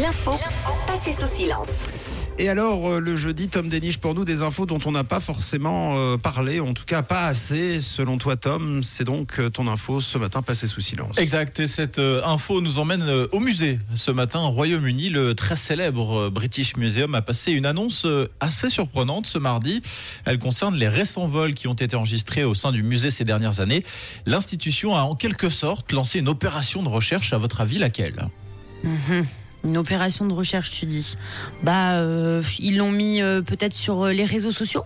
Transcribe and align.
L'info 0.00 0.32
passée 0.88 1.12
sous 1.12 1.32
silence. 1.36 1.68
Et 2.36 2.48
alors, 2.48 2.90
euh, 2.90 2.98
le 2.98 3.14
jeudi, 3.14 3.46
Tom 3.46 3.68
déniche 3.68 3.98
pour 3.98 4.12
nous 4.16 4.24
des 4.24 4.42
infos 4.42 4.66
dont 4.66 4.80
on 4.86 4.90
n'a 4.90 5.04
pas 5.04 5.20
forcément 5.20 5.96
euh, 5.96 6.16
parlé, 6.16 6.58
en 6.58 6.74
tout 6.74 6.84
cas 6.84 7.02
pas 7.02 7.26
assez, 7.26 7.80
selon 7.80 8.18
toi, 8.18 8.34
Tom. 8.34 8.82
C'est 8.82 9.04
donc 9.04 9.38
euh, 9.38 9.50
ton 9.50 9.68
info 9.68 10.00
ce 10.00 10.18
matin 10.18 10.42
passée 10.42 10.66
sous 10.66 10.80
silence. 10.80 11.16
Exact, 11.16 11.60
et 11.60 11.68
cette 11.68 12.00
euh, 12.00 12.24
info 12.24 12.60
nous 12.60 12.80
emmène 12.80 13.02
euh, 13.02 13.28
au 13.30 13.38
musée. 13.38 13.78
Ce 13.94 14.10
matin, 14.10 14.40
au 14.40 14.50
Royaume-Uni, 14.50 15.10
le 15.10 15.36
très 15.36 15.54
célèbre 15.54 16.22
euh, 16.22 16.30
British 16.30 16.76
Museum 16.76 17.14
a 17.14 17.22
passé 17.22 17.52
une 17.52 17.66
annonce 17.66 18.04
euh, 18.04 18.26
assez 18.40 18.70
surprenante 18.70 19.26
ce 19.26 19.38
mardi. 19.38 19.80
Elle 20.24 20.40
concerne 20.40 20.74
les 20.74 20.88
récents 20.88 21.28
vols 21.28 21.54
qui 21.54 21.68
ont 21.68 21.74
été 21.74 21.94
enregistrés 21.94 22.42
au 22.42 22.54
sein 22.54 22.72
du 22.72 22.82
musée 22.82 23.12
ces 23.12 23.24
dernières 23.24 23.60
années. 23.60 23.84
L'institution 24.26 24.96
a 24.96 25.02
en 25.02 25.14
quelque 25.14 25.50
sorte 25.50 25.92
lancé 25.92 26.18
une 26.18 26.28
opération 26.28 26.82
de 26.82 26.88
recherche, 26.88 27.32
à 27.32 27.38
votre 27.38 27.60
avis, 27.60 27.78
laquelle? 27.78 28.26
Mhm. 28.82 29.24
Une 29.64 29.76
opération 29.78 30.26
de 30.26 30.34
recherche, 30.34 30.70
tu 30.70 30.86
dis. 30.86 31.16
Bah, 31.62 31.94
euh, 31.94 32.42
ils 32.58 32.76
l'ont 32.76 32.90
mis 32.90 33.22
euh, 33.22 33.42
peut-être 33.42 33.72
sur 33.72 34.04
euh, 34.04 34.12
les 34.12 34.24
réseaux 34.24 34.52
sociaux? 34.52 34.84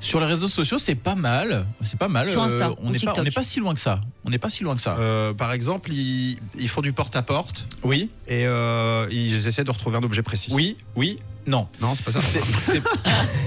Sur 0.00 0.18
les 0.20 0.26
réseaux 0.26 0.48
sociaux, 0.48 0.78
c'est 0.78 0.94
pas 0.94 1.14
mal. 1.14 1.66
C'est 1.82 1.98
pas 1.98 2.08
mal. 2.08 2.28
Sur 2.28 2.42
Insta 2.42 2.72
on 2.82 2.90
n'est 2.90 2.98
pas, 3.30 3.44
si 3.44 3.60
loin 3.60 3.74
que 3.74 3.80
ça. 3.80 4.00
On 4.24 4.30
n'est 4.30 4.38
pas 4.38 4.48
si 4.48 4.64
loin 4.64 4.74
que 4.74 4.80
ça. 4.80 4.96
Euh, 4.98 5.32
par 5.32 5.52
exemple, 5.52 5.92
ils, 5.92 6.38
ils 6.58 6.68
font 6.68 6.80
du 6.80 6.92
porte-à-porte 6.92 7.68
oui, 7.82 8.10
et 8.26 8.46
euh, 8.46 9.06
ils 9.10 9.46
essaient 9.46 9.64
de 9.64 9.70
retrouver 9.70 9.98
un 9.98 10.02
objet 10.02 10.22
précis. 10.22 10.50
oui, 10.52 10.76
oui, 10.96 11.20
non. 11.46 11.66
Non, 11.80 11.94
c'est 11.94 12.04
pas 12.04 12.12
ça. 12.12 12.20
C'est- 12.20 12.40
c'est- 12.58 12.82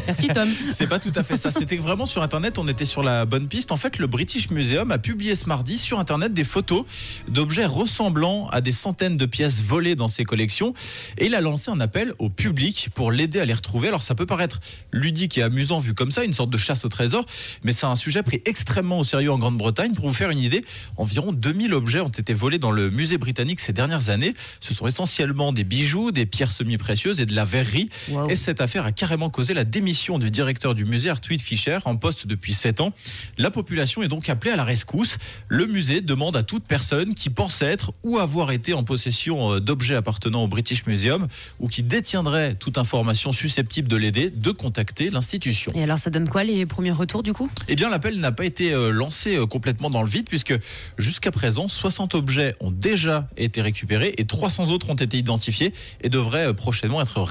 Merci 0.05 0.27
Tom. 0.27 0.49
C'est 0.71 0.87
pas 0.87 0.99
tout 0.99 1.11
à 1.15 1.23
fait 1.23 1.37
ça. 1.37 1.49
C'était 1.49 1.77
vraiment 1.77 2.05
sur 2.05 2.21
Internet. 2.23 2.57
On 2.57 2.67
était 2.67 2.83
sur 2.83 3.03
la 3.03 3.25
bonne 3.25 3.47
piste. 3.47 3.71
En 3.71 3.77
fait, 3.77 3.99
le 3.99 4.07
British 4.07 4.49
Museum 4.49 4.91
a 4.91 4.97
publié 4.97 5.33
ce 5.35 5.45
mardi 5.47 5.77
sur 5.77 5.97
Internet 5.97 6.33
des 6.33 6.43
photos 6.43 6.83
d'objets 7.29 7.65
ressemblant 7.65 8.47
à 8.49 8.59
des 8.59 8.73
centaines 8.73 9.15
de 9.15 9.25
pièces 9.25 9.61
volées 9.61 9.95
dans 9.95 10.09
ses 10.09 10.25
collections. 10.25 10.73
Et 11.17 11.27
il 11.27 11.35
a 11.35 11.39
lancé 11.41 11.71
un 11.71 11.79
appel 11.79 12.13
au 12.19 12.29
public 12.29 12.89
pour 12.93 13.11
l'aider 13.13 13.39
à 13.39 13.45
les 13.45 13.53
retrouver. 13.53 13.87
Alors, 13.87 14.01
ça 14.03 14.13
peut 14.13 14.25
paraître 14.25 14.59
ludique 14.91 15.37
et 15.37 15.43
amusant 15.43 15.79
vu 15.79 15.93
comme 15.93 16.11
ça, 16.11 16.25
une 16.25 16.33
sorte 16.33 16.49
de 16.49 16.57
chasse 16.57 16.83
au 16.83 16.89
trésor. 16.89 17.23
Mais 17.63 17.71
c'est 17.71 17.85
un 17.85 17.95
sujet 17.95 18.23
pris 18.23 18.41
extrêmement 18.45 18.99
au 18.99 19.03
sérieux 19.05 19.31
en 19.31 19.37
Grande-Bretagne. 19.37 19.93
Pour 19.93 20.07
vous 20.07 20.13
faire 20.13 20.31
une 20.31 20.39
idée, 20.39 20.65
environ 20.97 21.31
2000 21.31 21.73
objets 21.73 22.01
ont 22.01 22.09
été 22.09 22.33
volés 22.33 22.59
dans 22.59 22.71
le 22.71 22.89
musée 22.89 23.17
britannique 23.17 23.61
ces 23.61 23.71
dernières 23.71 24.09
années. 24.09 24.33
Ce 24.59 24.73
sont 24.73 24.85
essentiellement 24.87 25.53
des 25.53 25.63
bijoux, 25.63 26.11
des 26.11 26.25
pierres 26.25 26.51
semi-précieuses 26.51 27.21
et 27.21 27.25
de 27.25 27.33
la 27.35 27.45
verrerie. 27.45 27.82
Wow. 28.09 28.29
Et 28.29 28.35
cette 28.35 28.61
affaire 28.61 28.85
a 28.85 28.91
carrément 28.91 29.29
causé 29.29 29.53
la 29.53 29.63
démission 29.63 30.19
du 30.19 30.31
directeur 30.31 30.75
du 30.75 30.85
musée 30.85 31.09
Artwid 31.09 31.41
Fischer 31.41 31.79
en 31.85 31.95
poste 31.95 32.27
depuis 32.27 32.53
7 32.53 32.81
ans. 32.81 32.93
La 33.37 33.51
population 33.51 34.03
est 34.03 34.07
donc 34.07 34.29
appelée 34.29 34.51
à 34.51 34.55
la 34.55 34.63
rescousse. 34.63 35.17
Le 35.47 35.67
musée 35.67 36.01
demande 36.01 36.35
à 36.35 36.43
toute 36.43 36.63
personne 36.63 37.13
qui 37.13 37.29
pense 37.29 37.61
être 37.61 37.93
ou 38.03 38.17
avoir 38.19 38.51
été 38.51 38.73
en 38.73 38.83
possession 38.83 39.53
euh, 39.53 39.59
d'objets 39.59 39.95
appartenant 39.95 40.43
au 40.43 40.47
British 40.47 40.85
Museum 40.85 41.27
ou 41.59 41.67
qui 41.67 41.83
détiendrait 41.83 42.55
toute 42.55 42.77
information 42.77 43.31
susceptible 43.31 43.87
de 43.87 43.95
l'aider 43.95 44.29
de 44.29 44.51
contacter 44.51 45.09
l'institution. 45.09 45.71
Et 45.75 45.83
alors, 45.83 45.97
ça 45.97 46.09
donne 46.09 46.29
quoi 46.29 46.43
les 46.43 46.65
premiers 46.65 46.91
retours 46.91 47.23
du 47.23 47.33
coup? 47.33 47.49
Eh 47.67 47.75
bien, 47.75 47.89
l'appel 47.89 48.19
n'a 48.19 48.31
pas 48.31 48.45
été 48.45 48.73
euh, 48.73 48.91
lancé 48.91 49.35
euh, 49.35 49.45
complètement 49.45 49.89
dans 49.89 50.01
le 50.01 50.09
vide 50.09 50.27
puisque 50.29 50.53
jusqu'à 50.97 51.31
présent, 51.31 51.67
60 51.67 52.15
objets 52.15 52.55
ont 52.59 52.71
déjà 52.71 53.27
été 53.37 53.61
récupérés 53.61 54.13
et 54.17 54.25
300 54.25 54.69
autres 54.69 54.89
ont 54.89 54.95
été 54.95 55.17
identifiés 55.17 55.73
et 56.01 56.09
devraient 56.09 56.53
prochainement 56.53 57.01
être 57.01 57.21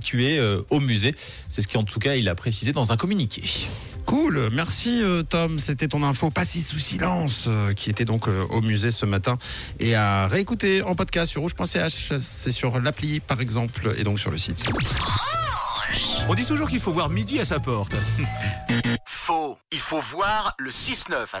restitués 0.00 0.38
euh, 0.38 0.62
au 0.70 0.80
musée. 0.80 1.14
C'est 1.48 1.62
ce 1.62 1.68
qu'en 1.68 1.84
tout 1.84 1.98
cas 1.98 2.14
il 2.14 2.28
a 2.28 2.34
précisé 2.34 2.72
dans 2.72 2.92
un 2.92 2.96
communiqué. 2.96 3.42
Cool, 4.06 4.48
merci 4.52 5.02
euh, 5.02 5.22
Tom. 5.22 5.58
C'était 5.58 5.88
ton 5.88 6.02
info 6.02 6.30
pas 6.30 6.44
si 6.44 6.62
sous 6.62 6.78
silence 6.78 7.44
euh, 7.46 7.74
qui 7.74 7.90
était 7.90 8.06
donc 8.06 8.26
au 8.28 8.60
musée 8.62 8.90
ce 8.90 9.06
matin 9.06 9.38
et 9.78 9.94
à 9.94 10.26
réécouter 10.26 10.82
en 10.82 10.94
podcast 10.94 11.30
sur 11.30 11.42
rouge.ch. 11.42 12.12
C'est 12.18 12.52
sur 12.52 12.80
l'appli 12.80 13.20
par 13.20 13.40
exemple 13.40 13.94
et 13.98 14.04
donc 14.04 14.18
sur 14.18 14.30
le 14.30 14.38
site. 14.38 14.70
On 16.28 16.34
dit 16.34 16.44
toujours 16.44 16.68
qu'il 16.68 16.80
faut 16.80 16.92
voir 16.92 17.10
midi 17.10 17.40
à 17.40 17.44
sa 17.44 17.60
porte. 17.60 17.94
Faux. 19.06 19.58
Il 19.72 19.80
faut 19.80 20.00
voir 20.00 20.54
le 20.58 20.70
6-9 20.70 21.26
à 21.32 21.40